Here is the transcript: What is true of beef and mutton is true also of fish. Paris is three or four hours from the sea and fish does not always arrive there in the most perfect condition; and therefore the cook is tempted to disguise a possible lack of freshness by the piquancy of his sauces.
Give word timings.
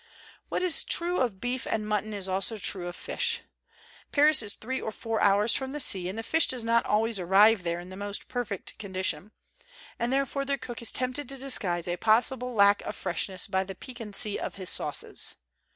What 0.49 0.63
is 0.63 0.83
true 0.83 1.19
of 1.21 1.39
beef 1.39 1.67
and 1.69 1.87
mutton 1.87 2.11
is 2.11 2.25
true 2.25 2.33
also 2.33 2.55
of 2.87 2.95
fish. 2.95 3.41
Paris 4.11 4.41
is 4.41 4.55
three 4.55 4.81
or 4.81 4.91
four 4.91 5.21
hours 5.21 5.53
from 5.53 5.73
the 5.73 5.79
sea 5.79 6.09
and 6.09 6.25
fish 6.25 6.47
does 6.47 6.63
not 6.63 6.87
always 6.87 7.19
arrive 7.19 7.61
there 7.61 7.79
in 7.79 7.89
the 7.89 7.95
most 7.95 8.27
perfect 8.27 8.79
condition; 8.79 9.31
and 9.99 10.11
therefore 10.11 10.43
the 10.43 10.57
cook 10.57 10.81
is 10.81 10.91
tempted 10.91 11.29
to 11.29 11.37
disguise 11.37 11.87
a 11.87 11.97
possible 11.97 12.51
lack 12.55 12.81
of 12.81 12.95
freshness 12.95 13.45
by 13.45 13.63
the 13.63 13.75
piquancy 13.75 14.39
of 14.39 14.55
his 14.55 14.71
sauces. 14.71 15.35